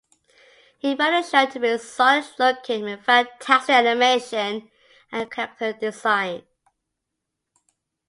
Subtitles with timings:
[0.79, 4.71] He found the show to be solid-looking with fantastic animation
[5.11, 6.41] and character design.